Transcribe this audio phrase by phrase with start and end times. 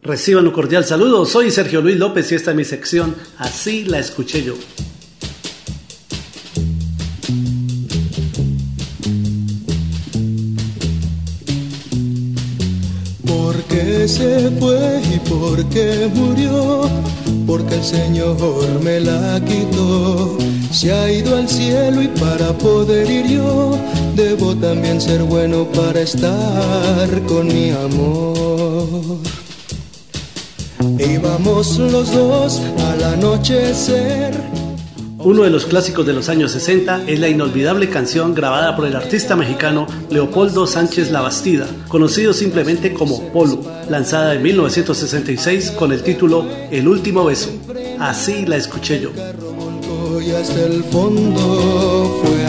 [0.00, 3.98] Reciban un cordial saludo, soy Sergio Luis López y esta es mi sección Así la
[3.98, 4.54] escuché yo.
[13.26, 16.88] ¿Por qué se fue y por qué murió?
[17.44, 20.38] Porque el Señor me la quitó.
[20.70, 23.76] Se ha ido al cielo y para poder ir yo,
[24.14, 29.18] debo también ser bueno para estar con mi amor.
[30.96, 34.32] Íbamos los dos al anochecer.
[35.18, 38.94] Uno de los clásicos de los años 60 es la inolvidable canción grabada por el
[38.96, 43.60] artista mexicano Leopoldo Sánchez Labastida, conocido simplemente como Polo,
[43.90, 47.50] lanzada en 1966 con el título El último beso.
[47.98, 49.10] Así la escuché yo.
[50.24, 52.46] Y hasta el fondo fue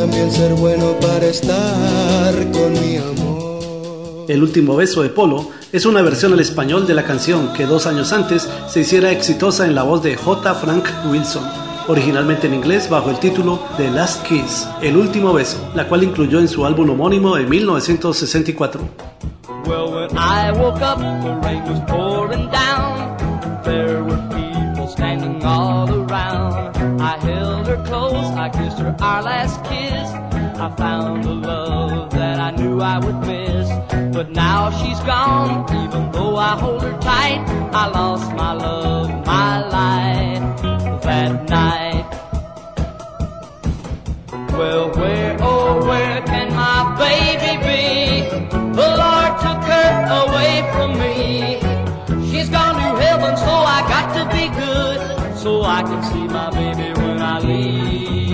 [0.00, 4.24] también ser bueno para estar con mi amor.
[4.28, 7.86] El último beso de Polo es una versión al español de la canción que dos
[7.86, 10.54] años antes se hiciera exitosa en la voz de J.
[10.54, 11.44] Frank Wilson,
[11.86, 16.40] originalmente en inglés bajo el título The Last Kiss, El último beso, la cual incluyó
[16.40, 18.80] en su álbum homónimo de 1964.
[19.66, 20.08] Well,
[28.40, 30.08] I kissed her our last kiss.
[30.58, 33.68] I found a love that I knew I would miss.
[34.16, 37.44] But now she's gone, even though I hold her tight.
[37.74, 42.06] I lost my love, my life that night.
[44.52, 48.30] Well, where, oh, where can my baby be?
[48.48, 49.90] The Lord took her
[50.22, 51.60] away from me.
[52.30, 55.36] She's gone to heaven, so I got to be good.
[55.36, 58.29] So I can see my baby when I leave